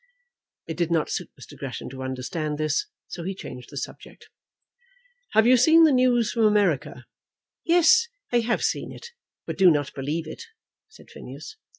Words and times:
It 0.65 0.77
did 0.77 0.89
not 0.89 1.11
suit 1.11 1.29
Mr. 1.39 1.55
Gresham 1.55 1.87
to 1.91 2.01
understand 2.01 2.57
this, 2.57 2.87
so 3.07 3.21
he 3.21 3.35
changed 3.35 3.69
the 3.69 3.77
subject. 3.77 4.29
"Have 5.33 5.45
you 5.45 5.55
seen 5.57 5.83
the 5.83 5.91
news 5.91 6.31
from 6.31 6.41
America?" 6.45 7.05
"Yes, 7.65 8.07
I 8.31 8.39
have 8.39 8.63
seen 8.63 8.91
it, 8.91 9.09
but 9.45 9.59
do 9.59 9.69
not 9.69 9.93
believe 9.93 10.25
it," 10.25 10.41
said 10.89 11.11
Phineas. 11.11 11.55